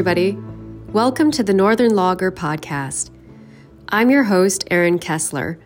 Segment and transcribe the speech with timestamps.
[0.00, 0.32] everybody.
[0.94, 3.10] Welcome to the Northern Logger podcast.
[3.90, 5.58] I'm your host, Erin Kessler.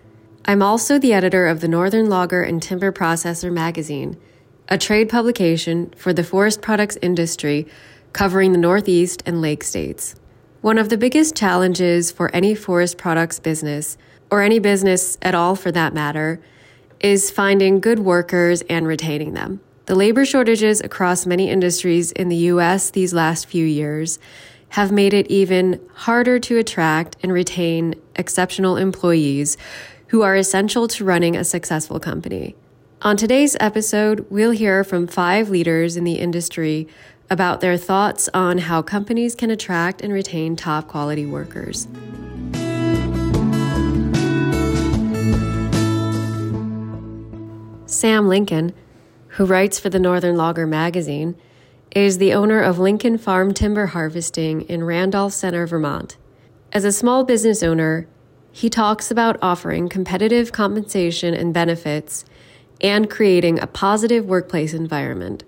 [0.44, 4.20] I'm also the editor of the Northern Logger and Timber Processor magazine,
[4.68, 7.68] a trade publication for the forest products industry
[8.12, 10.16] covering the Northeast and Lake states.
[10.62, 13.96] One of the biggest challenges for any forest products business,
[14.32, 16.40] or any business at all for that matter,
[16.98, 19.60] is finding good workers and retaining them.
[19.86, 22.88] The labor shortages across many industries in the U.S.
[22.88, 24.18] these last few years
[24.70, 29.58] have made it even harder to attract and retain exceptional employees
[30.08, 32.56] who are essential to running a successful company.
[33.02, 36.88] On today's episode, we'll hear from five leaders in the industry
[37.28, 41.86] about their thoughts on how companies can attract and retain top quality workers.
[47.86, 48.72] Sam Lincoln,
[49.34, 51.34] who writes for the Northern Logger magazine,
[51.90, 56.16] is the owner of Lincoln Farm Timber Harvesting in Randolph Center, Vermont.
[56.72, 58.06] As a small business owner,
[58.52, 62.24] he talks about offering competitive compensation and benefits
[62.80, 65.42] and creating a positive workplace environment.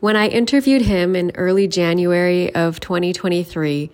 [0.00, 3.88] When I interviewed him in early January of 2023,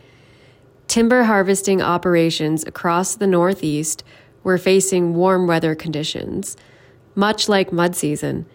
[0.87, 4.03] timber harvesting operations across the Northeast
[4.43, 6.57] were facing warm weather conditions,
[7.15, 8.47] much like mud season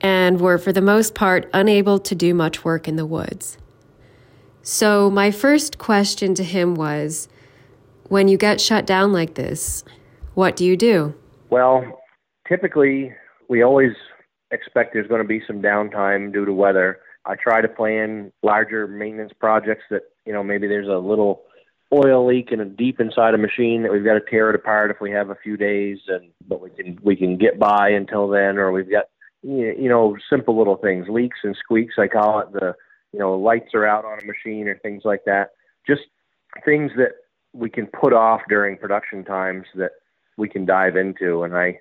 [0.00, 3.58] and were for the most part unable to do much work in the woods.
[4.62, 7.28] So, my first question to him was
[8.08, 9.84] when you get shut down like this,
[10.34, 11.14] what do you do?
[11.48, 12.00] Well,
[12.48, 13.14] typically,
[13.48, 13.92] we always
[14.50, 17.00] expect there's going to be some downtime due to weather.
[17.24, 21.42] I try to plan larger maintenance projects that, you know, maybe there's a little
[21.92, 24.90] oil leak in a deep inside a machine that we've got to tear it apart
[24.90, 28.28] if we have a few days and but we can we can get by until
[28.28, 29.06] then or we've got
[29.42, 31.94] you know, simple little things, leaks and squeaks.
[31.98, 32.74] I call it the,
[33.12, 35.52] you know, lights are out on a machine or things like that.
[35.86, 36.02] Just
[36.64, 37.12] things that
[37.52, 39.92] we can put off during production times that
[40.36, 41.42] we can dive into.
[41.42, 41.80] And I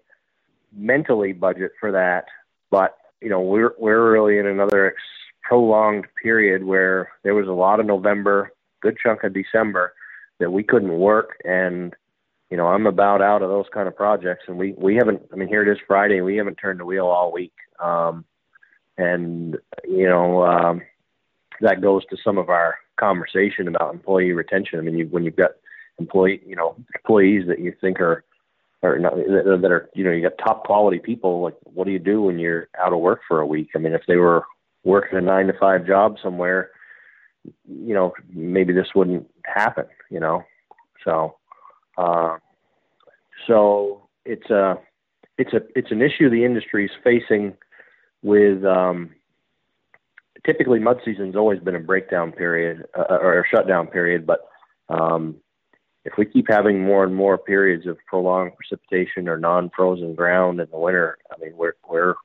[0.75, 2.25] mentally budget for that.
[2.71, 4.95] But, you know, we're, we're really in another
[5.43, 9.93] prolonged period where there was a lot of November, good chunk of December
[10.39, 11.37] that we couldn't work.
[11.43, 11.93] And
[12.49, 15.21] you know, I'm about out of those kind of projects, and we we haven't.
[15.31, 16.21] I mean, here it is Friday.
[16.21, 18.25] We haven't turned the wheel all week, um,
[18.97, 20.81] and you know, um,
[21.61, 24.79] that goes to some of our conversation about employee retention.
[24.79, 25.51] I mean, you, when you've got
[25.99, 28.23] employee, you know, employees that you think are
[28.81, 31.41] or not, that are you know you got top quality people.
[31.41, 33.69] Like, what do you do when you're out of work for a week?
[33.75, 34.43] I mean, if they were
[34.83, 36.71] working a nine to five job somewhere,
[37.43, 39.85] you know, maybe this wouldn't happen.
[40.09, 40.43] You know,
[41.03, 41.35] so
[41.99, 42.37] uh,
[43.45, 44.77] so it's a
[45.37, 47.55] it's a it's an issue the industry is facing
[48.21, 49.09] with um,
[50.45, 54.47] typically mud season's always been a breakdown period uh, or a shutdown period, but
[54.87, 55.35] um,
[56.05, 60.67] if we keep having more and more periods of prolonged precipitation or non-frozen ground in
[60.71, 62.15] the winter, I mean we're we're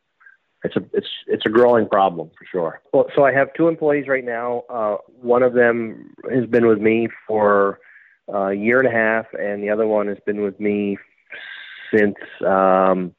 [0.62, 2.80] it's a it's it's a growing problem for sure.
[2.92, 4.62] Well, so I have two employees right now.
[4.70, 7.80] Uh, one of them has been with me for
[8.32, 10.98] a year and a half, and the other one has been with me
[11.94, 13.14] since um,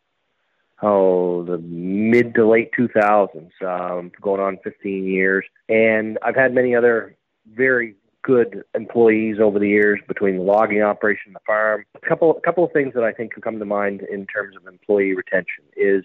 [0.82, 5.46] oh the mid to late 2000s, um, going on 15 years.
[5.70, 7.16] And I've had many other
[7.48, 11.86] very good employees over the years between the logging operation, and the farm.
[11.96, 14.56] A couple a couple of things that I think can come to mind in terms
[14.56, 16.04] of employee retention is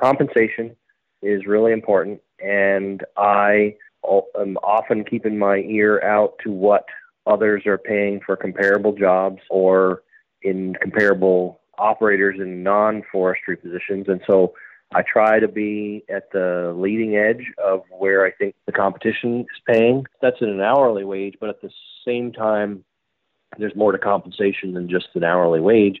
[0.00, 0.76] compensation
[1.22, 6.84] is really important, and I am often keeping my ear out to what
[7.26, 10.02] Others are paying for comparable jobs or
[10.42, 14.06] in comparable operators in non forestry positions.
[14.08, 14.54] And so
[14.94, 19.62] I try to be at the leading edge of where I think the competition is
[19.66, 20.04] paying.
[20.20, 21.70] That's at an hourly wage, but at the
[22.06, 22.84] same time,
[23.58, 26.00] there's more to compensation than just an hourly wage.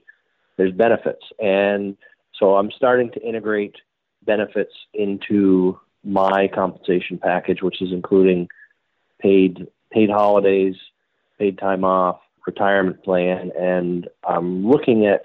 [0.56, 1.24] There's benefits.
[1.38, 1.96] And
[2.38, 3.76] so I'm starting to integrate
[4.24, 8.48] benefits into my compensation package, which is including
[9.20, 10.74] paid paid holidays,
[11.38, 15.22] paid time off, retirement plan, and I'm looking at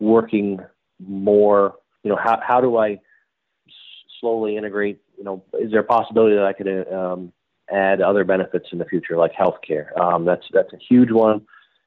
[0.00, 0.60] working
[0.98, 1.74] more.
[2.02, 2.98] You know, how how do I s-
[4.20, 5.00] slowly integrate?
[5.18, 7.32] You know, is there a possibility that I could um,
[7.70, 9.98] add other benefits in the future, like healthcare?
[9.98, 11.46] Um, that's that's a huge one,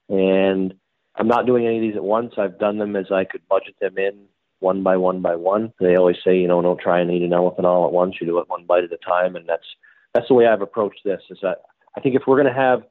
[0.09, 0.73] and
[1.15, 2.33] I'm not doing any of these at once.
[2.37, 4.25] I've done them as I could budget them in
[4.59, 5.73] one by one by one.
[5.79, 8.15] They always say, you know, don't try and eat an elephant all at once.
[8.19, 9.67] You do it one bite at a time, and that's
[10.13, 11.21] that's the way I've approached this.
[11.29, 11.63] Is that
[11.95, 12.83] I think if we're going to have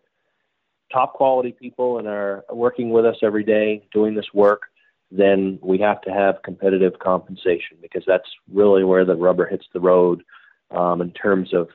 [0.96, 4.62] top quality people and are working with us every day doing this work,
[5.10, 9.80] then we have to have competitive compensation because that's really where the rubber hits the
[9.80, 10.22] road
[10.70, 11.68] um, in terms of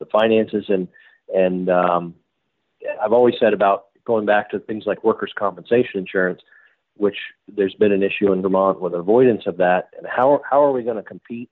[0.00, 0.88] the finances and
[1.32, 2.14] And um,
[3.02, 6.40] I've always said about going back to things like workers' compensation insurance,
[6.96, 7.18] which
[7.56, 9.90] there's been an issue in Vermont with avoidance of that.
[9.96, 11.50] And how how are we going to compete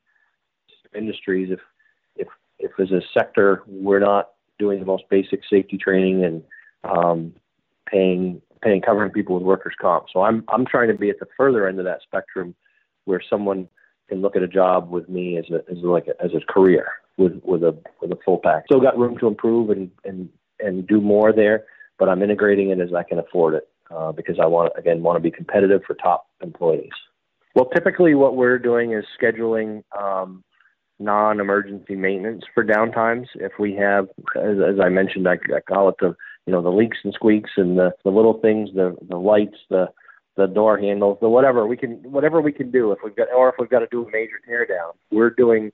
[0.94, 1.60] industries if
[2.16, 2.28] if
[2.58, 6.42] if as a sector we're not doing the most basic safety training and
[6.86, 7.32] um,
[7.90, 10.06] paying paying covering people with workers comp.
[10.12, 12.54] So I'm I'm trying to be at the further end of that spectrum
[13.04, 13.68] where someone
[14.08, 16.86] can look at a job with me as a as like a, as a career
[17.16, 18.64] with with a with a full pack.
[18.66, 20.28] Still got room to improve and and
[20.60, 21.64] and do more there,
[21.98, 25.16] but I'm integrating it as I can afford it uh, because I want again want
[25.16, 26.90] to be competitive for top employees.
[27.54, 30.44] Well, typically what we're doing is scheduling um,
[30.98, 33.26] non-emergency maintenance for downtimes.
[33.34, 36.14] If we have, as, as I mentioned, I, I call it the
[36.46, 39.86] you know the leaks and squeaks and the, the little things, the the lights, the
[40.36, 42.92] the door handles, the whatever we can whatever we can do.
[42.92, 45.72] If we've got or if we've got to do a major tear down, we're doing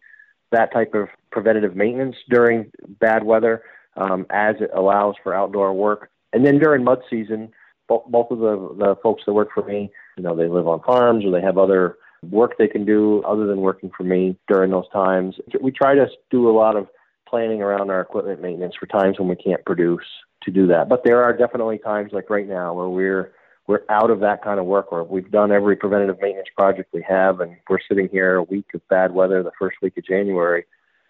[0.51, 2.71] that type of preventative maintenance during
[3.01, 3.63] bad weather
[3.97, 6.11] um, as it allows for outdoor work.
[6.33, 7.53] And then during mud season,
[7.89, 11.25] both of the, the folks that work for me, you know, they live on farms
[11.25, 11.97] or they have other
[12.31, 15.37] work they can do other than working for me during those times.
[15.61, 16.87] We try to do a lot of
[17.29, 20.05] planning around our equipment maintenance for times when we can't produce
[20.45, 20.89] to do that.
[20.89, 23.33] But there are definitely times like right now where we're
[23.69, 27.05] we're out of that kind of work where we've done every preventative maintenance project we
[27.09, 30.65] have and we're sitting here a week of bad weather the first week of January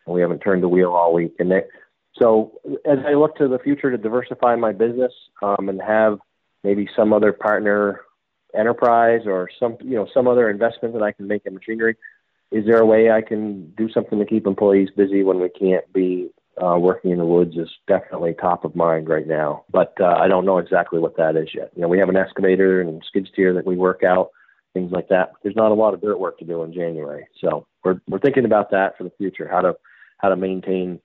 [0.06, 1.34] and we haven't turned the wheel all week.
[1.38, 1.62] And they,
[2.20, 2.52] so
[2.84, 5.12] as I look to the future to diversify my business
[5.42, 6.18] um, and have
[6.62, 8.02] maybe some other partner
[8.54, 11.96] enterprise or some you know some other investment that I can make in machinery.
[12.50, 15.90] Is there a way I can do something to keep employees busy when we can't
[15.92, 16.28] be
[16.62, 17.56] uh, working in the woods?
[17.56, 21.36] Is definitely top of mind right now, but uh, I don't know exactly what that
[21.36, 21.70] is yet.
[21.74, 24.30] You know, we have an excavator and skid steer that we work out,
[24.74, 25.32] things like that.
[25.42, 28.44] There's not a lot of dirt work to do in January, so we're we're thinking
[28.44, 29.48] about that for the future.
[29.48, 29.76] How to
[30.18, 31.00] how to maintain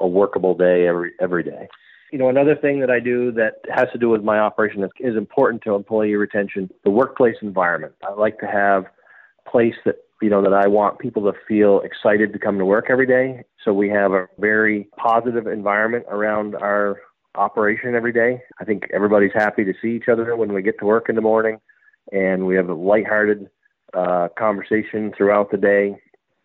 [0.00, 1.68] a workable day every every day
[2.12, 4.90] you know, another thing that I do that has to do with my operation is,
[5.00, 7.94] is important to employee retention, the workplace environment.
[8.06, 11.80] I like to have a place that, you know, that I want people to feel
[11.80, 13.42] excited to come to work every day.
[13.64, 17.00] So we have a very positive environment around our
[17.34, 18.42] operation every day.
[18.60, 21.22] I think everybody's happy to see each other when we get to work in the
[21.22, 21.58] morning
[22.12, 23.48] and we have a lighthearted
[23.94, 25.96] uh, conversation throughout the day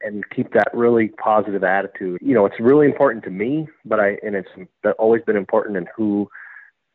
[0.01, 2.19] and keep that really positive attitude.
[2.21, 4.49] You know, it's really important to me, but I and it's
[4.99, 6.29] always been important in who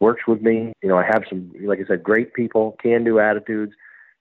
[0.01, 0.73] works with me.
[0.83, 3.73] You know, I have some, like I said, great people, can do attitudes,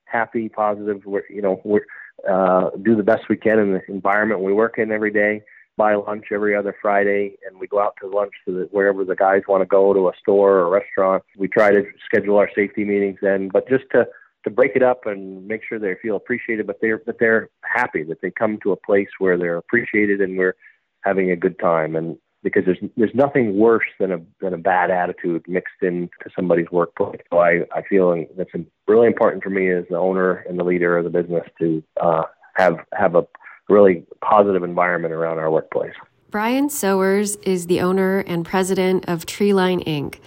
[0.05, 1.01] happy, positive.
[1.05, 1.81] We're, you know, we
[2.29, 5.41] uh, do the best we can in the environment we work in every day.
[5.77, 9.15] Buy lunch every other Friday, and we go out to lunch to the, wherever the
[9.15, 11.23] guys want to go to a store or a restaurant.
[11.37, 14.07] We try to schedule our safety meetings then, but just to
[14.43, 18.03] to break it up and make sure they feel appreciated, but they're but they're happy
[18.03, 20.55] that they come to a place where they're appreciated and we're
[21.01, 21.95] having a good time.
[21.95, 26.69] And because there's there's nothing worse than a than a bad attitude mixed into somebody's
[26.71, 27.21] workplace.
[27.31, 28.51] So I I feel that's
[28.87, 32.23] really important for me as the owner and the leader of the business to uh,
[32.55, 33.25] have have a
[33.69, 35.93] really positive environment around our workplace.
[36.29, 40.19] Brian Souers is the owner and president of Treeline Inc.,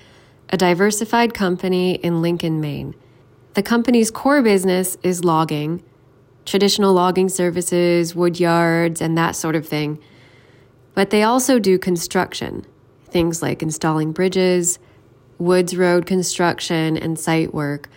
[0.51, 2.95] a diversified company in Lincoln, Maine.
[3.55, 5.83] The company's core business is logging,
[6.45, 9.99] traditional logging services, wood yards, and that sort of thing.
[10.95, 12.65] But they also do construction,
[13.07, 14.79] things like installing bridges,
[15.39, 17.89] woods road construction, and site work,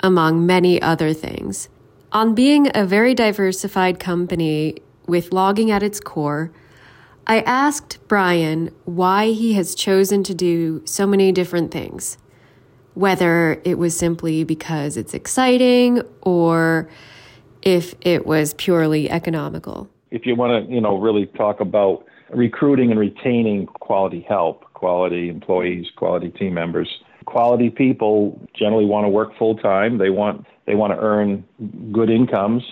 [0.00, 1.68] among many other things.
[2.12, 6.50] On being a very diversified company with logging at its core,
[7.26, 12.18] I asked Brian why he has chosen to do so many different things
[12.96, 16.88] whether it was simply because it's exciting or
[17.60, 19.86] if it was purely economical.
[20.10, 25.28] If you want to, you know, really talk about recruiting and retaining quality help, quality
[25.28, 26.88] employees, quality team members,
[27.24, 29.98] quality people generally want to work full time.
[29.98, 31.44] They want they want to earn
[31.92, 32.62] good incomes.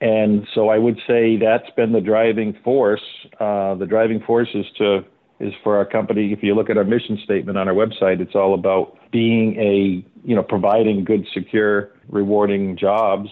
[0.00, 3.02] And so I would say that's been the driving force.
[3.40, 5.04] Uh, the driving force is to
[5.40, 6.32] is for our company.
[6.32, 10.04] If you look at our mission statement on our website, it's all about being a
[10.26, 13.28] you know providing good, secure, rewarding jobs,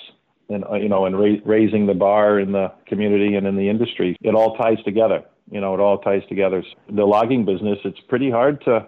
[0.48, 3.68] and uh, you know and ra- raising the bar in the community and in the
[3.68, 4.16] industry.
[4.20, 5.22] It all ties together.
[5.50, 6.64] You know, it all ties together.
[6.90, 8.86] The logging business, it's pretty hard to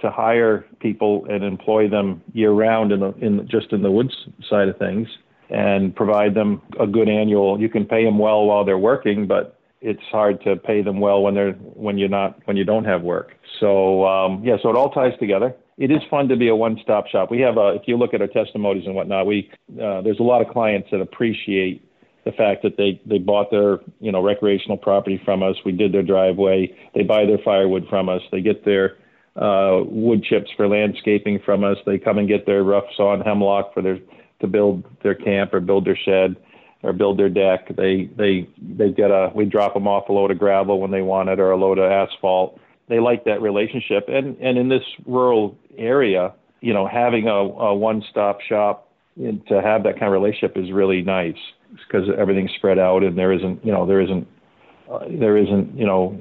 [0.00, 4.14] to hire people and employ them year round in the in just in the woods
[4.48, 5.08] side of things
[5.48, 7.60] and provide them a good annual.
[7.60, 11.22] You can pay them well while they're working, but it's hard to pay them well
[11.22, 13.32] when they're when you're not when you don't have work.
[13.60, 15.54] So um, yeah, so it all ties together.
[15.78, 17.30] It is fun to be a one-stop shop.
[17.30, 20.24] We have a if you look at our testimonies and whatnot, we uh, there's a
[20.24, 21.86] lot of clients that appreciate
[22.24, 25.56] the fact that they they bought their you know recreational property from us.
[25.64, 26.74] We did their driveway.
[26.94, 28.22] They buy their firewood from us.
[28.32, 28.96] They get their
[29.36, 31.76] uh, wood chips for landscaping from us.
[31.84, 33.98] They come and get their rough sawn hemlock for their
[34.40, 36.36] to build their camp or build their shed
[36.82, 37.68] or build their deck.
[37.76, 41.02] They they they get a we drop them off a load of gravel when they
[41.02, 42.58] want it or a load of asphalt.
[42.88, 44.08] They like that relationship.
[44.08, 49.82] And and in this rural area, you know, having a, a one-stop shop to have
[49.84, 51.36] that kind of relationship is really nice
[51.72, 54.26] because everything's spread out and there isn't you know there isn't
[54.92, 56.20] uh, there isn't you know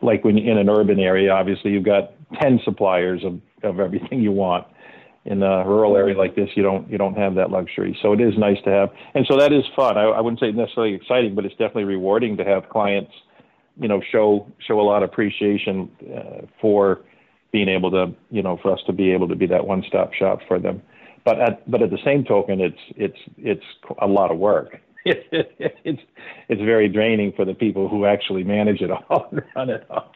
[0.00, 4.32] like when in an urban area obviously you've got 10 suppliers of, of everything you
[4.32, 4.66] want.
[5.24, 7.98] In a rural area like this you don't you don't have that luxury.
[8.00, 9.98] So it is nice to have and so that is fun.
[9.98, 13.10] I, I wouldn't say necessarily exciting but it's definitely rewarding to have clients
[13.80, 17.00] you know show show a lot of appreciation uh, for
[17.56, 20.12] being able to you know for us to be able to be that one stop
[20.12, 20.82] shop for them
[21.24, 23.64] but at but at the same token it's it's it's
[24.02, 26.02] a lot of work it's
[26.48, 30.12] it's very draining for the people who actually manage it all and run it all.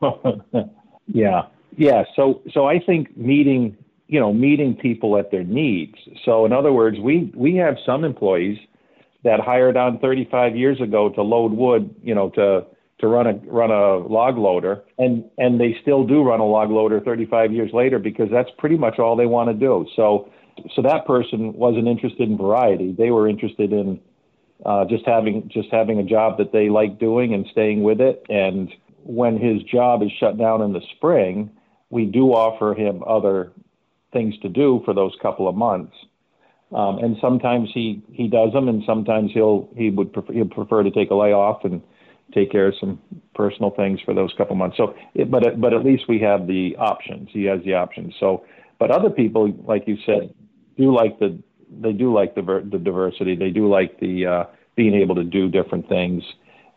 [1.06, 1.42] yeah,
[1.76, 2.02] yeah.
[2.16, 3.76] So so I think meeting
[4.08, 5.94] you know meeting people at their needs.
[6.24, 8.58] So in other words, we we have some employees
[9.22, 12.66] that hired on 35 years ago to load wood, you know, to
[12.98, 16.70] to run a run a log loader, and and they still do run a log
[16.70, 19.86] loader 35 years later because that's pretty much all they want to do.
[19.94, 20.30] So
[20.74, 22.92] so that person wasn't interested in variety.
[22.92, 24.00] They were interested in
[24.66, 28.24] uh, just having just having a job that they like doing and staying with it.
[28.28, 28.72] And
[29.04, 31.50] when his job is shut down in the spring,
[31.90, 33.52] we do offer him other
[34.12, 35.94] things to do for those couple of months.
[36.72, 40.82] Um, and sometimes he, he does them, and sometimes he'll he would prefer, he'd prefer
[40.82, 41.82] to take a layoff and
[42.34, 43.00] take care of some
[43.34, 44.76] personal things for those couple months.
[44.76, 47.28] So, it, but but at least we have the options.
[47.32, 48.14] He has the options.
[48.18, 48.44] So,
[48.78, 50.34] but other people, like you said,
[50.76, 51.38] do like the
[51.70, 53.36] they do like the the diversity.
[53.36, 54.44] They do like the uh,
[54.76, 56.22] being able to do different things,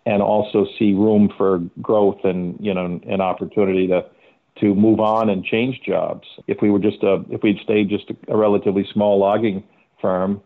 [0.05, 4.05] and also see room for growth and you know an opportunity to
[4.60, 6.27] to move on and change jobs.
[6.48, 9.63] If we were just a if we'd stayed just a, a relatively small logging
[10.01, 10.41] firm,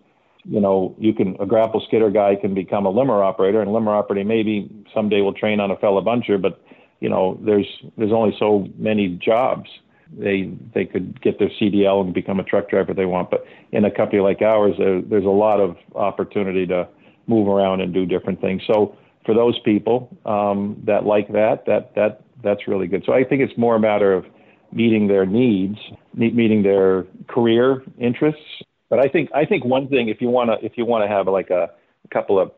[0.47, 3.91] you know, you can a grapple skidder guy can become a limber operator, and limber
[3.91, 6.63] operator maybe someday will train on a feller buncher, but
[6.99, 9.69] you know, there's there's only so many jobs
[10.17, 13.29] they they could get their CDL and become a truck driver if they want.
[13.29, 16.87] But in a company like ours, there, there's a lot of opportunity to
[17.27, 18.61] move around and do different things.
[18.67, 23.03] So for those people um, that like that, that that that's really good.
[23.05, 24.25] So I think it's more a matter of
[24.71, 25.77] meeting their needs,
[26.13, 28.41] meeting their career interests.
[28.89, 31.07] But I think I think one thing, if you want to if you want to
[31.07, 31.69] have like a,
[32.03, 32.51] a couple of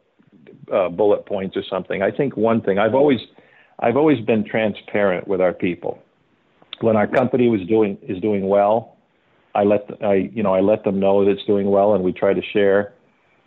[0.71, 3.19] uh, bullet points or something, I think one thing I've always
[3.79, 6.01] I've always been transparent with our people
[6.81, 8.97] when our company was doing is doing well,
[9.55, 12.11] I let I you know I let them know that it's doing well, and we
[12.11, 12.93] try to share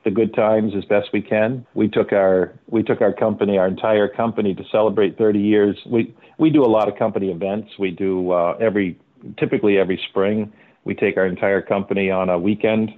[0.04, 1.66] the good times as best we can.
[1.74, 5.76] We took our we took our company, our entire company, to celebrate 30 years.
[5.86, 7.70] We we do a lot of company events.
[7.78, 8.98] We do uh, every
[9.38, 10.52] typically every spring.
[10.84, 12.90] We take our entire company on a weekend.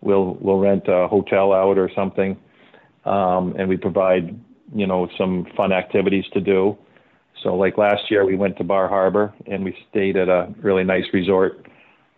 [0.00, 2.36] We'll we'll rent a hotel out or something,
[3.04, 4.38] um, and we provide
[4.74, 6.76] you know some fun activities to do.
[7.42, 10.84] So like last year, we went to Bar Harbor and we stayed at a really
[10.84, 11.66] nice resort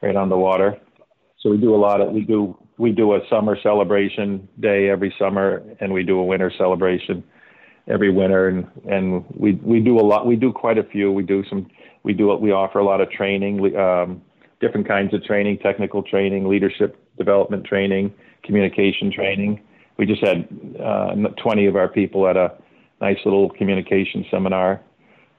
[0.01, 0.79] right on the water.
[1.41, 5.15] So we do a lot of we do we do a summer celebration day every
[5.19, 7.23] summer, and we do a winter celebration
[7.89, 10.27] every winter, and and we we do a lot.
[10.27, 11.13] We do quite a few.
[11.13, 11.69] We do some.
[12.03, 14.23] We do we offer a lot of training, um,
[14.63, 18.15] different kinds of training, technical training, leadership development training,
[18.45, 19.61] communication training.
[19.99, 20.49] We just had
[20.83, 22.55] uh, 20 of our people at a
[23.01, 24.81] nice little communication seminar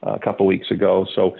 [0.04, 1.08] a couple weeks ago.
[1.16, 1.36] So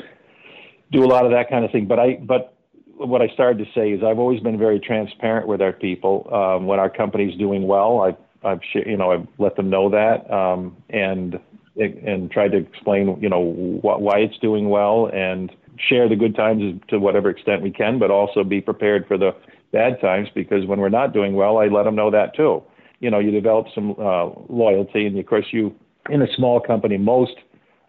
[0.92, 1.86] do a lot of that kind of thing.
[1.86, 2.56] But I but
[2.96, 6.30] what I started to say is I've always been very transparent with our people.
[6.34, 10.32] Um, when our company's doing well, I've I've you know I've let them know that
[10.32, 11.40] um, and
[11.76, 15.52] and tried to explain you know wh- why it's doing well and
[15.90, 19.32] share the good times to whatever extent we can, but also be prepared for the
[19.72, 22.64] bad times because when we're not doing well, I let them know that too.
[23.00, 25.76] You know, you develop some uh, loyalty, and of course, you
[26.10, 27.36] in a small company, most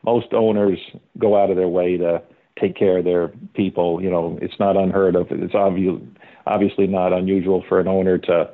[0.05, 0.79] most owners
[1.19, 2.23] go out of their way to
[2.61, 4.03] take care of their people.
[4.03, 5.29] You know, it's not unheard of.
[5.31, 6.01] It's obvious,
[6.47, 8.51] obviously not unusual for an owner to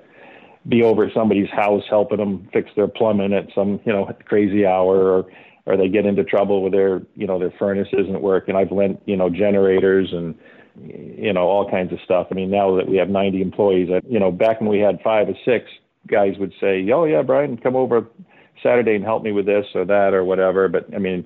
[0.69, 4.67] be over at somebody's house helping them fix their plumbing at some you know crazy
[4.67, 5.25] hour or
[5.71, 8.57] or they get into trouble with their you know their furnace isn't working.
[8.57, 10.35] I've lent you know generators and
[10.77, 12.29] you know all kinds of stuff.
[12.31, 15.29] I mean now that we have 90 employees, you know back when we had five
[15.29, 15.67] or six,
[16.09, 18.07] guys would say, "Oh yeah, Brian, come over
[18.63, 21.25] Saturday and help me with this or that or whatever." But I mean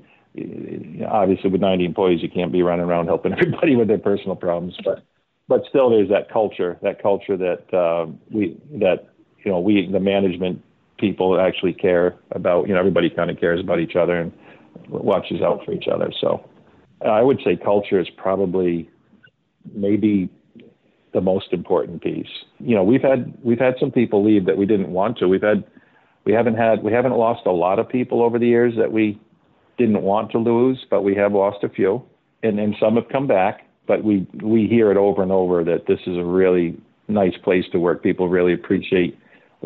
[1.08, 4.76] obviously with 90 employees, you can't be running around helping everybody with their personal problems.
[4.84, 5.02] But
[5.48, 9.08] but still, there's that culture, that culture that uh, we that
[9.44, 10.62] you know, we the management
[10.98, 14.32] people actually care about, you know, everybody kind of cares about each other and
[14.88, 16.12] watches out for each other.
[16.20, 16.48] So
[17.04, 18.88] I would say culture is probably
[19.74, 20.28] maybe
[21.12, 22.28] the most important piece.
[22.58, 25.28] You know, we've had we've had some people leave that we didn't want to.
[25.28, 25.64] We've had
[26.24, 29.20] we haven't had we haven't lost a lot of people over the years that we
[29.78, 32.02] didn't want to lose, but we have lost a few,
[32.42, 33.66] and and some have come back.
[33.86, 36.76] But we we hear it over and over that this is a really
[37.08, 38.02] nice place to work.
[38.02, 39.18] People really appreciate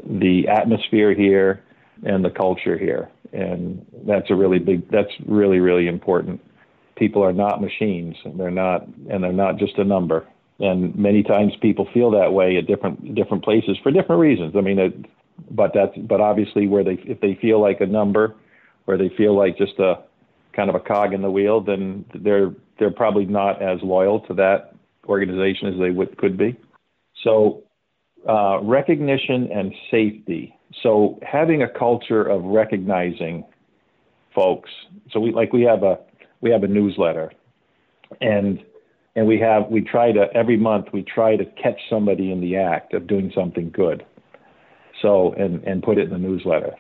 [0.05, 1.63] the atmosphere here
[2.05, 4.91] and the culture here, and that's a really big.
[4.91, 6.41] That's really really important.
[6.97, 10.27] People are not machines, and they're not and they're not just a number.
[10.61, 14.55] And many times people feel that way at different different places for different reasons.
[14.57, 14.93] I mean, it,
[15.51, 18.35] but that's but obviously where they if they feel like a number,
[18.87, 19.95] or they feel like just a
[20.55, 24.35] kind of a cog in the wheel, then they're they're probably not as loyal to
[24.35, 24.75] that
[25.07, 26.57] organization as they would could be.
[27.23, 27.63] So
[28.27, 30.55] uh, recognition and safety.
[30.83, 33.45] So having a culture of recognizing
[34.35, 34.71] folks.
[35.11, 35.99] So we like we have a
[36.41, 37.33] we have a newsletter,
[38.21, 38.63] and
[39.17, 42.57] and we have we try to every month we try to catch somebody in the
[42.57, 44.05] act of doing something good.
[45.03, 46.75] So and and put it in the newsletter.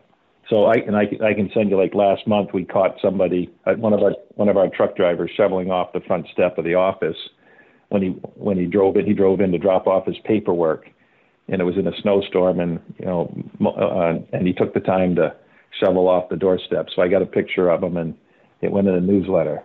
[0.48, 3.74] So I and I, I can send you like last month we caught somebody uh,
[3.74, 6.74] one of our one of our truck drivers shoveling off the front step of the
[6.74, 7.16] office
[7.88, 10.86] when he when he drove in he drove in to drop off his paperwork
[11.48, 13.32] and it was in a snowstorm and you know
[13.66, 15.34] uh, and he took the time to
[15.80, 18.14] shovel off the doorstep so I got a picture of him and
[18.60, 19.62] it went in a newsletter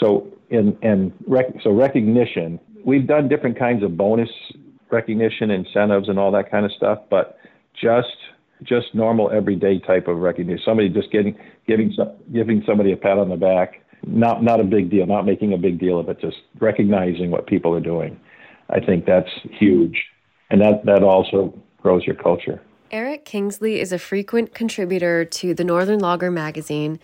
[0.00, 4.30] so in and rec- so recognition we've done different kinds of bonus
[4.90, 7.38] recognition incentives and all that kind of stuff but
[7.74, 8.16] just
[8.62, 10.62] just normal everyday type of recognition.
[10.64, 11.94] Somebody just getting giving
[12.32, 15.58] giving somebody a pat on the back, not not a big deal, not making a
[15.58, 18.18] big deal of it, just recognizing what people are doing.
[18.70, 20.04] I think that's huge,
[20.54, 22.62] and that that also grows your culture.
[22.92, 27.00] Eric Kingsley is a frequent contributor to the Northern Logger magazine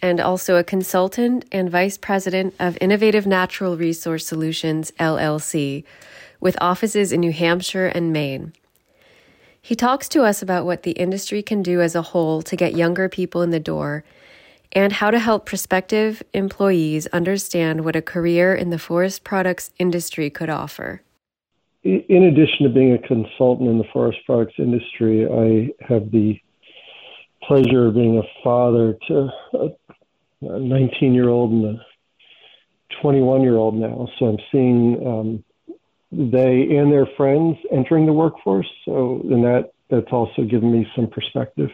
[0.00, 5.84] and also a consultant and vice president of Innovative Natural Resource Solutions LLC
[6.40, 8.52] with offices in New Hampshire and Maine.
[9.62, 12.74] He talks to us about what the industry can do as a whole to get
[12.74, 14.02] younger people in the door
[14.72, 20.30] and how to help prospective employees understand what a career in the forest products industry
[20.30, 21.00] could offer.
[21.88, 26.38] In addition to being a consultant in the forest products industry, I have the
[27.42, 29.68] pleasure of being a father to a
[30.42, 31.86] 19 year old and a
[33.00, 34.06] 21 year old now.
[34.18, 35.44] So I'm seeing um,
[36.12, 38.68] they and their friends entering the workforce.
[38.84, 41.70] So, and that that's also given me some perspective.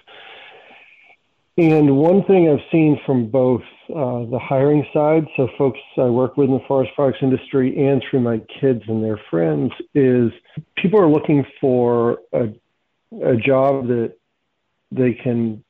[1.57, 6.37] And one thing I've seen from both uh, the hiring side, so folks I work
[6.37, 10.33] with in the forest products industry, and through my kids and their friends, is
[10.77, 12.49] people are looking for a,
[13.23, 14.15] a job that
[14.91, 15.63] they can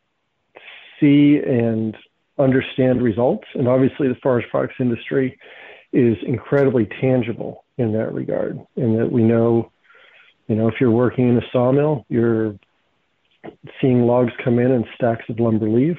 [0.99, 1.95] see and
[2.39, 3.45] understand results.
[3.55, 5.39] And obviously, the forest products industry
[5.93, 9.71] is incredibly tangible in that regard, in that we know,
[10.49, 12.55] you know, if you're working in a sawmill, you're
[13.81, 15.99] seeing logs come in and stacks of lumber leave.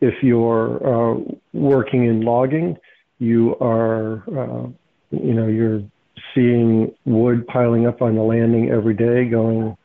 [0.00, 1.20] If you're uh,
[1.52, 2.76] working in logging,
[3.18, 4.68] you are, uh,
[5.10, 5.82] you know, you're
[6.34, 9.76] seeing wood piling up on the landing every day, going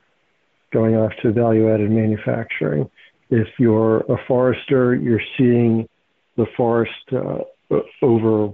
[0.71, 2.89] going off to value-added manufacturing.
[3.29, 5.87] If you're a forester, you're seeing
[6.35, 7.39] the forest uh,
[8.01, 8.53] over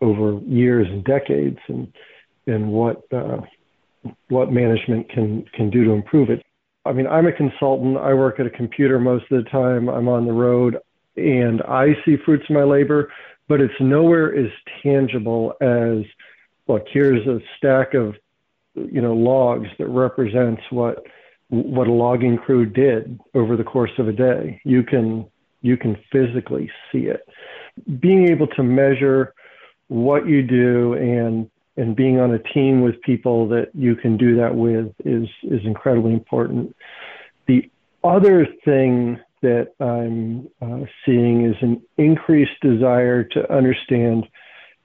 [0.00, 1.92] over years and decades, and
[2.46, 3.40] and what uh,
[4.28, 6.42] what management can can do to improve it.
[6.88, 7.98] I mean, I'm a consultant.
[7.98, 9.88] I work at a computer most of the time.
[9.88, 10.78] I'm on the road,
[11.16, 13.12] and I see fruits of my labor,
[13.46, 14.50] but it's nowhere as
[14.82, 16.04] tangible as
[16.66, 16.86] look.
[16.90, 18.14] Here's a stack of
[18.74, 21.04] you know logs that represents what
[21.50, 24.60] what a logging crew did over the course of a day.
[24.64, 25.26] You can
[25.60, 27.20] you can physically see it.
[28.00, 29.34] Being able to measure
[29.88, 34.36] what you do and and being on a team with people that you can do
[34.36, 36.74] that with is is incredibly important.
[37.46, 37.70] The
[38.04, 44.26] other thing that I'm uh, seeing is an increased desire to understand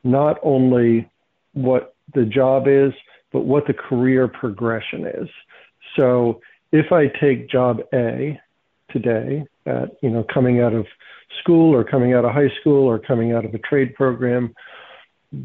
[0.03, 1.09] not only
[1.53, 2.93] what the job is,
[3.31, 5.29] but what the career progression is.
[5.95, 8.39] So if I take job A
[8.91, 10.85] today, at you know coming out of
[11.39, 14.53] school or coming out of high school or coming out of a trade program,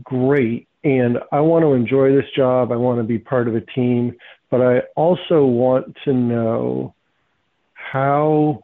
[0.03, 0.68] great.
[0.85, 2.73] And I want to enjoy this job.
[2.73, 4.15] I want to be part of a team,
[4.51, 6.95] but I also want to know
[7.75, 8.63] how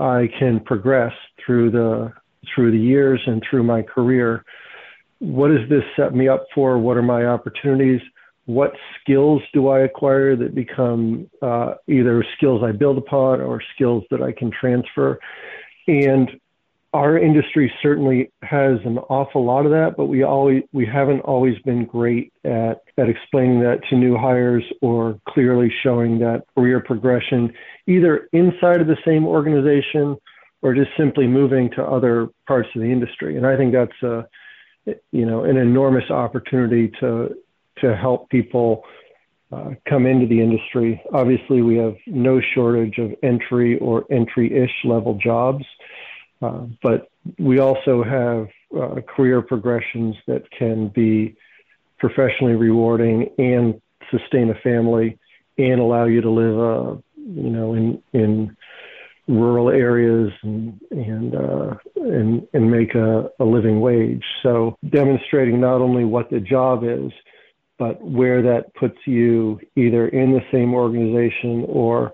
[0.00, 1.12] I can progress
[1.44, 2.12] through the
[2.54, 4.44] through the years and through my career.
[5.18, 6.78] What does this set me up for?
[6.78, 8.00] What are my opportunities?
[8.46, 14.04] what skills do I acquire that become uh, either skills I build upon or skills
[14.10, 15.18] that I can transfer.
[15.86, 16.28] And
[16.92, 21.58] our industry certainly has an awful lot of that, but we always we haven't always
[21.60, 27.52] been great at at explaining that to new hires or clearly showing that career progression
[27.86, 30.16] either inside of the same organization
[30.60, 33.36] or just simply moving to other parts of the industry.
[33.36, 34.26] And I think that's a
[35.12, 37.34] you know an enormous opportunity to
[37.78, 38.84] to help people
[39.50, 41.02] uh, come into the industry.
[41.12, 45.64] Obviously, we have no shortage of entry or entry-ish level jobs,
[46.42, 51.36] uh, but we also have uh, career progressions that can be
[51.98, 55.18] professionally rewarding and sustain a family
[55.58, 58.56] and allow you to live, uh, you know, in in
[59.28, 64.24] rural areas and and uh, and and make a, a living wage.
[64.42, 67.12] So demonstrating not only what the job is,
[67.78, 72.12] but where that puts you either in the same organization or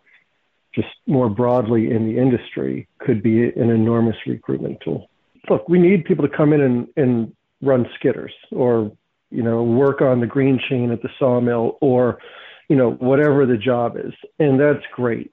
[0.79, 5.11] just more broadly in the industry could be an enormous recruitment tool.
[5.51, 8.93] Look, we need people to come in and, and run skidders or,
[9.31, 12.19] you know, work on the green chain at the sawmill or,
[12.69, 14.13] you know, whatever the job is.
[14.39, 15.33] And that's great.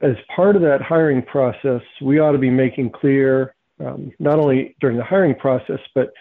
[0.00, 3.54] As part of that hiring process, we ought to be making clear,
[3.84, 6.12] um, not only during the hiring process, but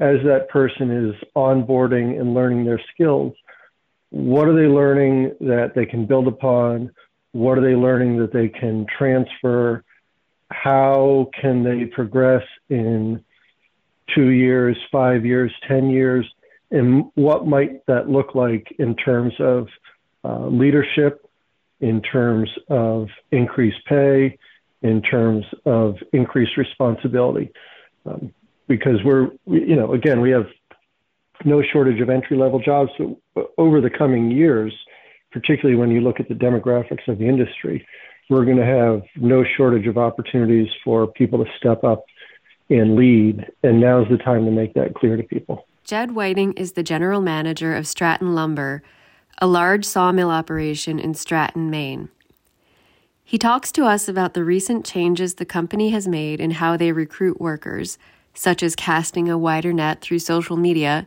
[0.00, 3.34] as that person is onboarding and learning their skills,
[4.10, 6.92] what are they learning that they can build upon?
[7.32, 9.84] What are they learning that they can transfer?
[10.50, 13.24] How can they progress in
[14.14, 16.26] two years, five years, 10 years?
[16.70, 19.68] And what might that look like in terms of
[20.24, 21.24] uh, leadership,
[21.80, 24.38] in terms of increased pay,
[24.82, 27.52] in terms of increased responsibility?
[28.06, 28.32] Um,
[28.68, 30.46] because we're, you know, again, we have
[31.44, 32.90] no shortage of entry level jobs.
[32.98, 33.18] So
[33.58, 34.72] over the coming years,
[35.32, 37.86] particularly when you look at the demographics of the industry,
[38.28, 42.04] we're going to have no shortage of opportunities for people to step up
[42.68, 43.46] and lead.
[43.62, 45.66] And now's the time to make that clear to people.
[45.84, 48.82] Jed Whiting is the general manager of Stratton Lumber,
[49.38, 52.08] a large sawmill operation in Stratton, Maine.
[53.24, 56.92] He talks to us about the recent changes the company has made in how they
[56.92, 57.98] recruit workers
[58.34, 61.06] such as casting a wider net through social media,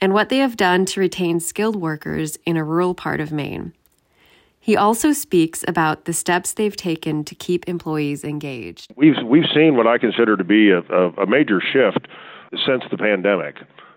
[0.00, 3.72] and what they have done to retain skilled workers in a rural part of Maine.
[4.62, 8.92] He also speaks about the steps they've taken to keep employees engaged.
[8.94, 12.06] We've we've seen what I consider to be a, a, a major shift
[12.66, 13.56] since the pandemic,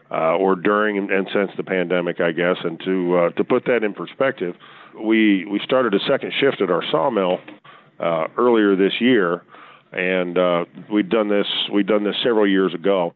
[0.10, 2.58] uh, or during and, since the pandemic, I guess.
[2.63, 4.56] And to uh, to put that in perspective,
[5.04, 7.39] we we started a second shift at our sawmill
[8.00, 9.44] uh, earlier this year,
[9.92, 13.13] and uh, we'd done this we'd done this several years ago,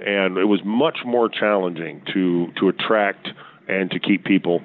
[0.00, 3.28] and it was much more challenging to to attract
[3.68, 4.60] and to keep people.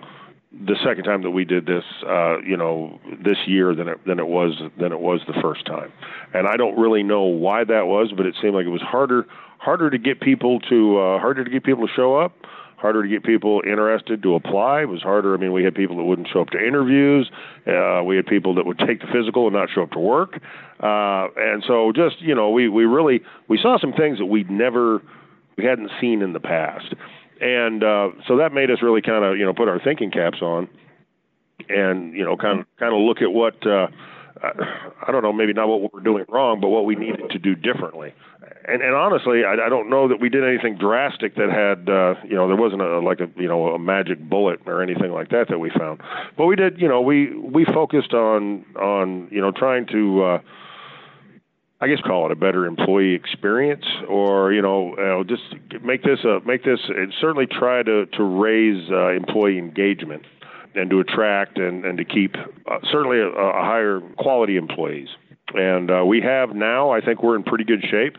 [0.52, 4.20] The second time that we did this, uh, you know, this year than it than
[4.20, 5.92] it was than it was the first time,
[6.34, 9.26] and I don't really know why that was, but it seemed like it was harder
[9.58, 12.34] harder to get people to uh, harder to get people to show up
[12.78, 14.82] harder to get people interested to apply.
[14.82, 15.34] It was harder.
[15.34, 17.32] I mean, we had people that wouldn't show up to interviews.
[17.66, 20.40] Uh, we had people that would take the physical and not show up to work.
[20.80, 24.52] Uh, and so, just you know, we we really we saw some things that we'd
[24.52, 25.02] never
[25.58, 26.94] we hadn't seen in the past,
[27.42, 30.42] and uh, so that made us really kind of you know put our thinking caps
[30.42, 30.68] on,
[31.70, 33.66] and you know kind of kind of look at what.
[33.66, 33.88] Uh,
[34.44, 37.56] I don't know, maybe not what we're doing wrong, but what we needed to do
[37.56, 38.14] differently.
[38.68, 42.16] And, and honestly, I, I don't know that we did anything drastic that had, uh,
[42.28, 45.30] you know, there wasn't a like a you know a magic bullet or anything like
[45.30, 46.02] that that we found.
[46.38, 50.24] But we did, you know, we we focused on on you know trying to.
[50.24, 50.40] Uh,
[51.82, 55.44] I guess call it a better employee experience, or you know, uh, just
[55.84, 60.24] make this a make this and certainly try to to raise uh, employee engagement
[60.74, 65.08] and to attract and, and to keep uh, certainly a, a, higher quality employees.
[65.54, 68.18] And uh, we have now, I think we're in pretty good shape.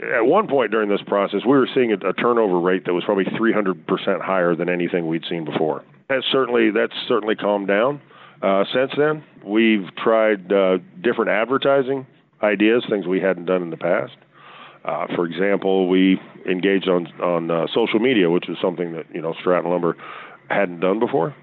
[0.00, 3.02] At one point during this process, we were seeing a, a turnover rate that was
[3.04, 5.82] probably 300% higher than anything we'd seen before.
[6.08, 8.00] That's certainly that's certainly calmed down.
[8.42, 12.06] Uh, since then, we've tried uh, different advertising
[12.42, 14.16] ideas, things we hadn't done in the past.
[14.84, 19.20] Uh, for example, we engaged on on uh, social media, which is something that you
[19.20, 19.96] know Stratton Lumber
[20.48, 21.34] hadn't done before.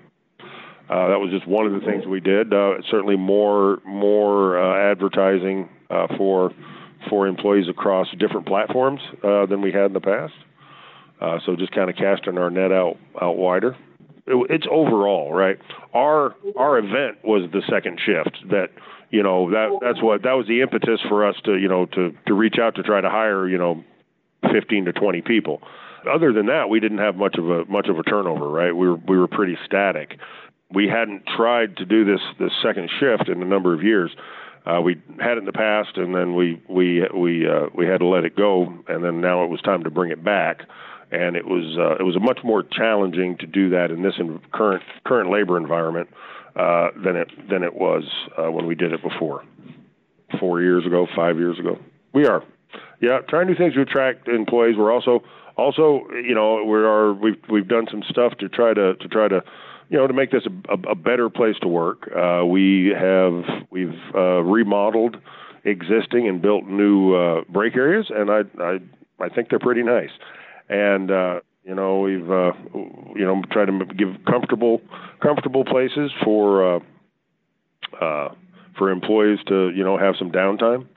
[0.90, 2.54] Uh, that was just one of the things we did.
[2.54, 6.52] Uh, certainly more more uh, advertising uh, for
[7.10, 10.34] for employees across different platforms than we had in the past.
[11.46, 13.76] So just kind of casting our net out out wider.
[14.26, 15.58] It, it's overall right.
[15.94, 18.70] Our our event was the second shift that
[19.10, 22.14] you know that that's what that was the impetus for us to you know to
[22.28, 23.84] to reach out to try to hire you know
[24.52, 25.62] 15 to 20 people.
[26.12, 28.50] other than that, we didn't have much of a much of a turnover.
[28.50, 30.18] Right, we were we were pretty static.
[30.74, 34.12] We hadn't tried to do this this second shift in a number of years.
[34.66, 38.00] Uh, we had it in the past, and then we we we uh, we had
[38.00, 40.62] to let it go, and then now it was time to bring it back.
[41.14, 44.40] And it was uh, it was much more challenging to do that in this in
[44.52, 46.10] current current labor environment
[46.56, 48.04] uh, than it than it was
[48.38, 49.44] uh, when we did it before,
[50.40, 51.78] four years ago, five years ago.
[52.14, 52.44] We are,
[53.00, 54.76] yeah, trying new things to attract employees.
[54.78, 55.24] We're also
[55.56, 59.28] also you know we are we've we've done some stuff to try to to try
[59.28, 59.44] to
[59.90, 62.10] you know, to make this a, a, a better place to work.
[62.16, 65.18] Uh, we have we've uh, remodeled
[65.66, 68.80] existing and built new uh, break areas, and I I
[69.20, 70.10] I think they're pretty nice.
[70.70, 72.52] And uh, you know, we've uh,
[73.16, 74.82] you know tried to give comfortable
[75.22, 76.80] comfortable places for uh,
[78.02, 78.30] uh,
[78.78, 80.88] for employees to you know have some downtime.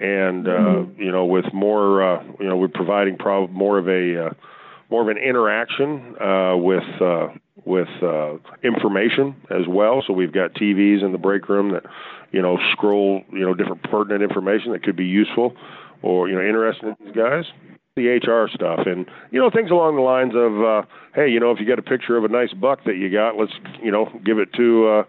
[0.00, 1.00] And uh, mm-hmm.
[1.00, 4.30] you know, with more, uh, you know, we're providing prob- more of a uh,
[4.90, 7.28] more of an interaction uh, with uh,
[7.64, 10.02] with uh, information as well.
[10.06, 11.84] So we've got TVs in the break room that
[12.32, 15.54] you know scroll you know different pertinent information that could be useful
[16.02, 17.44] or you know interesting to these guys.
[17.94, 18.86] The HR stuff.
[18.86, 21.78] And you know things along the lines of uh, hey you know if you got
[21.78, 23.52] a picture of a nice buck that you got let's
[23.82, 25.02] you know give it to uh,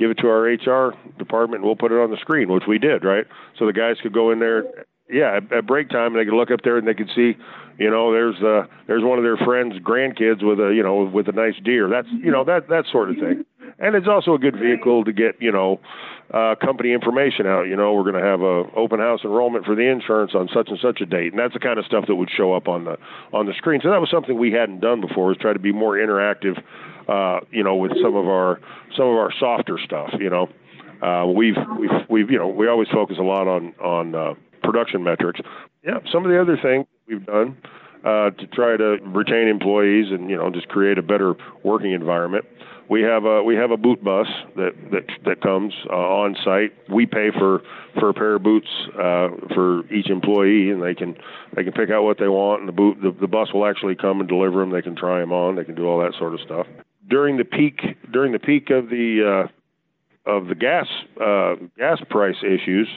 [0.00, 2.76] give it to our HR department and we'll put it on the screen which we
[2.76, 3.24] did right?
[3.56, 4.64] So the guys could go in there
[5.08, 7.34] yeah at, at break time and they could look up there and they could see
[7.78, 11.28] you know there's uh there's one of their friends grandkids with a you know with
[11.28, 11.88] a nice deer.
[11.88, 13.44] That's you know that that sort of thing
[13.78, 15.80] and it's also a good vehicle to get you know
[16.32, 17.62] uh company information out.
[17.62, 20.68] You know we're going to have a open house enrollment for the insurance on such
[20.68, 21.32] and such a date.
[21.32, 22.96] And that's the kind of stuff that would show up on the
[23.32, 23.80] on the screen.
[23.82, 26.60] So that was something we hadn't done before is try to be more interactive
[27.08, 28.60] uh you know with some of our
[28.96, 30.48] some of our softer stuff you know.
[31.02, 35.02] Uh we've we've we've you know we always focus a lot on on uh production
[35.02, 35.40] metrics.
[35.84, 37.56] Yeah some of the other things we've done
[38.04, 42.44] uh, to try to retain employees and you know just create a better working environment.
[42.88, 46.72] We have a we have a boot bus that that that comes uh, on site.
[46.92, 47.62] We pay for
[47.98, 51.16] for a pair of boots uh, for each employee, and they can
[51.56, 53.94] they can pick out what they want, and the boot the, the bus will actually
[53.94, 54.70] come and deliver them.
[54.70, 55.56] They can try them on.
[55.56, 56.66] They can do all that sort of stuff.
[57.08, 57.80] During the peak
[58.12, 59.46] during the peak of the
[60.26, 60.86] uh, of the gas
[61.20, 62.88] uh, gas price issues,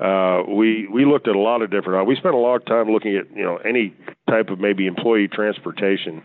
[0.00, 2.00] uh, we we looked at a lot of different.
[2.00, 3.94] Uh, we spent a lot of time looking at you know any
[4.28, 6.22] type of maybe employee transportation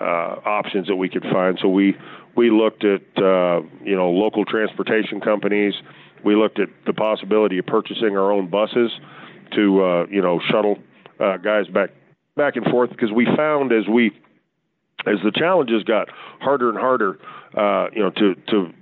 [0.00, 1.58] uh, options that we could find.
[1.60, 1.96] So we
[2.36, 5.74] we looked at uh, you know local transportation companies.
[6.24, 8.90] We looked at the possibility of purchasing our own buses
[9.54, 10.78] to uh, you know shuttle
[11.20, 11.90] uh, guys back
[12.36, 14.12] back and forth because we found as we
[15.06, 16.08] as the challenges got
[16.40, 17.18] harder and harder,
[17.56, 18.72] uh, you know, to to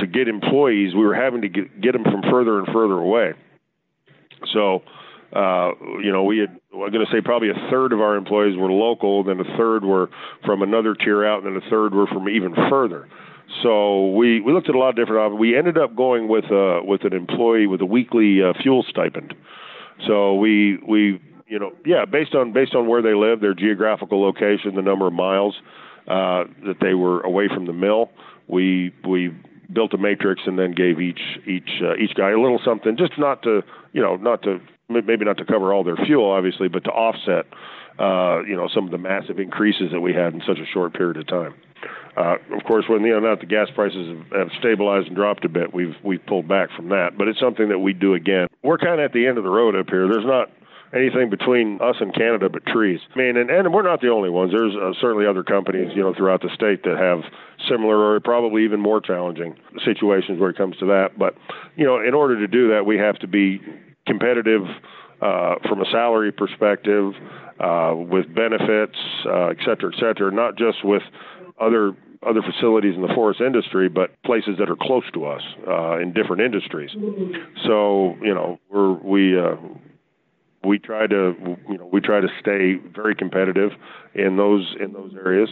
[0.00, 3.34] to get employees, we were having to get get them from further and further away.
[4.52, 4.82] So,
[5.32, 8.56] uh, you know, we had, I'm going to say probably a third of our employees
[8.56, 10.08] were local, then a third were
[10.44, 13.08] from another tier out, and then a third were from even further.
[13.62, 15.40] So we, we looked at a lot of different options.
[15.40, 19.34] We ended up going with uh, with an employee with a weekly uh, fuel stipend.
[20.06, 24.20] So we we you know yeah based on based on where they live, their geographical
[24.20, 25.56] location, the number of miles
[26.06, 28.10] uh, that they were away from the mill,
[28.48, 29.34] we we
[29.72, 33.18] built a matrix and then gave each each uh, each guy a little something, just
[33.18, 33.62] not to
[33.92, 37.46] you know not to maybe not to cover all their fuel, obviously, but to offset
[37.98, 40.94] uh, you know some of the massive increases that we had in such a short
[40.94, 41.54] period of time.
[42.16, 45.44] Uh, of course, when you know now the gas prices have, have stabilized and dropped
[45.44, 47.18] a bit, we've we've pulled back from that.
[47.18, 48.48] But it's something that we do again.
[48.62, 50.08] We're kind of at the end of the road up here.
[50.08, 50.50] There's not
[50.94, 53.00] anything between us and Canada but trees.
[53.14, 54.52] I mean, and, and we're not the only ones.
[54.52, 57.20] There's uh, certainly other companies, you know, throughout the state that have
[57.68, 61.18] similar or probably even more challenging situations where it comes to that.
[61.18, 61.34] But,
[61.76, 63.60] you know, in order to do that, we have to be
[64.08, 64.62] competitive
[65.20, 67.12] uh, from a salary perspective,
[67.60, 71.02] uh, with benefits, uh, et cetera, et cetera, not just with
[71.60, 71.92] other
[72.26, 76.12] other facilities in the forest industry, but places that are close to us uh, in
[76.12, 76.90] different industries.
[77.66, 79.56] So you know we're we uh,
[80.64, 81.34] we try to
[81.68, 83.70] you know we try to stay very competitive
[84.14, 85.48] in those in those areas.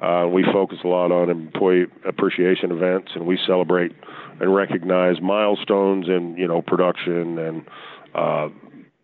[0.00, 3.92] Uh, we focus a lot on employee appreciation events, and we celebrate
[4.40, 7.64] and recognize milestones in you know production and
[8.14, 8.48] uh,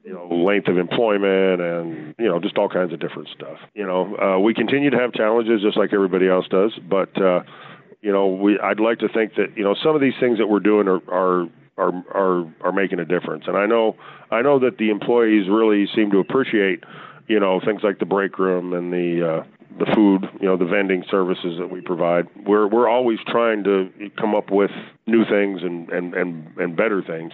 [0.05, 3.59] you know length of employment and you know just all kinds of different stuff.
[3.75, 7.40] You know uh, we continue to have challenges just like everybody else does, but uh,
[8.03, 10.47] you know we I'd like to think that you know some of these things that
[10.47, 13.45] we're doing are, are are are are making a difference.
[13.47, 13.97] And I know
[14.31, 16.85] I know that the employees really seem to appreciate,
[17.27, 19.45] you know, things like the break room and the uh,
[19.79, 22.27] the food, you know, the vending services that we provide.
[22.47, 24.71] We're we're always trying to come up with
[25.07, 27.33] new things and and and, and better things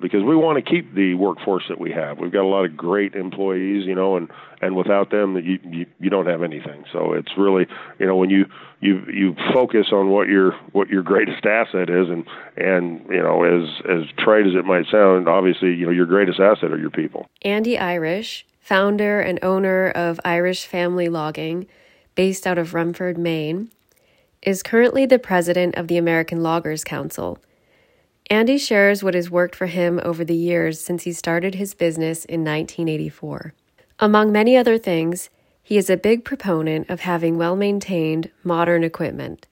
[0.00, 2.18] because we want to keep the workforce that we have.
[2.18, 5.86] We've got a lot of great employees, you know, and and without them, you you,
[6.00, 6.84] you don't have anything.
[6.92, 7.66] So it's really,
[7.98, 8.46] you know, when you
[8.80, 12.24] you you focus on what your what your greatest asset is, and
[12.56, 16.40] and you know, as as trite as it might sound, obviously, you know, your greatest
[16.40, 17.26] asset are your people.
[17.42, 21.66] Andy Irish, founder and owner of Irish Family Logging,
[22.14, 23.70] based out of Rumford, Maine,
[24.42, 27.38] is currently the president of the American Loggers Council
[28.30, 32.26] Andy shares what has worked for him over the years since he started his business
[32.26, 33.54] in 1984.
[34.00, 35.30] Among many other things,
[35.62, 39.46] he is a big proponent of having well maintained, modern equipment.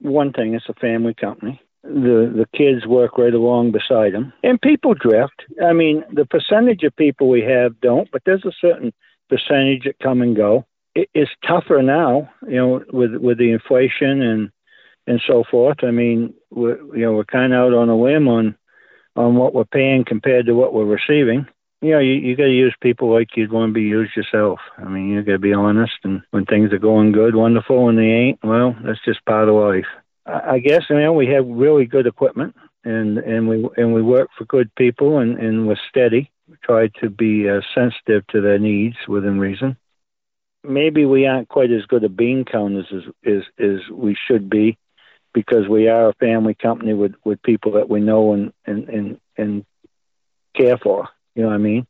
[0.00, 1.60] One thing, it's a family company.
[1.82, 5.44] The the kids work right along beside them, and people drift.
[5.64, 8.92] I mean, the percentage of people we have don't, but there's a certain
[9.30, 10.66] percentage that come and go.
[10.94, 14.50] It, it's tougher now, you know, with with the inflation and
[15.06, 15.78] and so forth.
[15.82, 18.56] I mean, we're, you know, we're kind of out on a limb on
[19.16, 21.46] on what we're paying compared to what we're receiving.
[21.80, 24.58] You know, you, you got to use people like you'd want to be used yourself.
[24.76, 27.84] I mean, you got to be honest, and when things are going good, wonderful.
[27.84, 29.86] When they ain't, well, that's just part of life.
[30.26, 34.02] I, I guess you know we have really good equipment, and and we and we
[34.02, 36.30] work for good people, and and we're steady.
[36.48, 39.76] We try to be uh, sensitive to their needs within reason
[40.64, 44.76] maybe we aren't quite as good at bean counters as, as as we should be
[45.34, 49.20] because we are a family company with with people that we know and and and,
[49.36, 49.64] and
[50.56, 51.08] care for.
[51.34, 51.86] You know what I mean?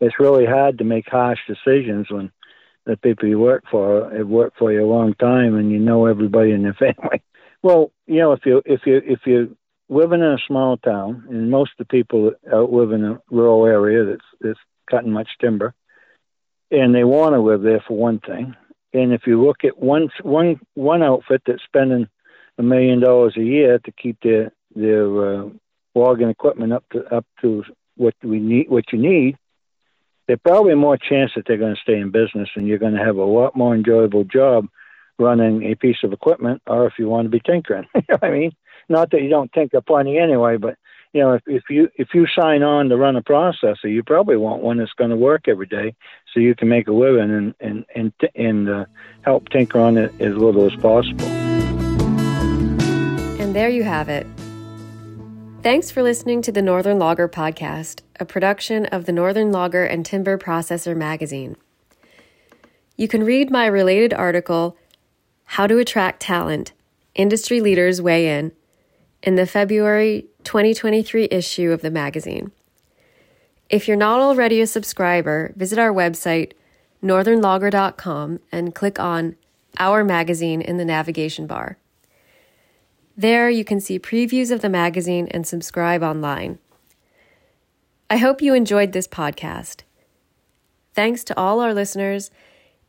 [0.00, 2.32] It's really hard to make harsh decisions when
[2.86, 6.06] the people you work for have worked for you a long time and you know
[6.06, 7.22] everybody in your family.
[7.62, 9.56] Well, you know, if you if you if you
[9.88, 13.66] living in a small town and most of the people out live in a rural
[13.66, 14.58] area that's that's
[14.90, 15.74] cutting much timber,
[16.70, 18.54] and they want to live there for one thing.
[18.92, 22.08] And if you look at one one one outfit that's spending
[22.60, 25.48] a million dollars a year to keep their their uh,
[25.94, 27.64] logging equipment up to up to
[27.96, 29.36] what we need, what you need,
[30.26, 33.04] there's probably more chance that they're going to stay in business, and you're going to
[33.04, 34.68] have a lot more enjoyable job
[35.18, 37.86] running a piece of equipment, or if you want to be tinkering.
[37.94, 38.52] you know I mean?
[38.88, 40.76] Not that you don't tinker plenty anyway, but
[41.12, 44.36] you know, if, if you if you sign on to run a processor, you probably
[44.36, 45.94] want one that's going to work every day,
[46.32, 48.84] so you can make a living and and and and uh,
[49.22, 51.39] help tinker on it as little as possible.
[53.50, 54.28] And there you have it.
[55.64, 60.06] Thanks for listening to the Northern Logger Podcast, a production of the Northern Logger and
[60.06, 61.56] Timber Processor magazine.
[62.96, 64.76] You can read my related article,
[65.46, 66.70] How to Attract Talent
[67.16, 68.52] Industry Leaders Weigh In,
[69.20, 72.52] in the February 2023 issue of the magazine.
[73.68, 76.52] If you're not already a subscriber, visit our website,
[77.02, 79.34] northernlogger.com, and click on
[79.80, 81.78] Our Magazine in the navigation bar.
[83.20, 86.58] There, you can see previews of the magazine and subscribe online.
[88.08, 89.82] I hope you enjoyed this podcast.
[90.94, 92.30] Thanks to all our listeners,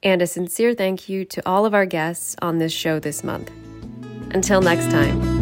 [0.01, 3.51] and a sincere thank you to all of our guests on this show this month.
[4.33, 5.40] Until next time.